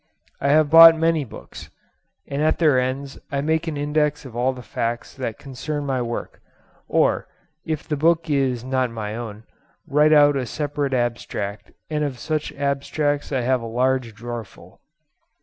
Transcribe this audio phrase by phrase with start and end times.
[0.39, 1.69] I have bought many books,
[2.27, 6.01] and at their ends I make an index of all the facts that concern my
[6.01, 6.41] work;
[6.87, 7.27] or,
[7.67, 9.43] if the book is not my own,
[9.87, 14.81] write out a separate abstract, and of such abstracts I have a large drawer full.